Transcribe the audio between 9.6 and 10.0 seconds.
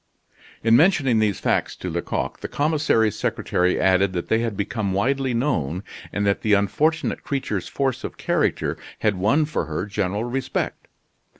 her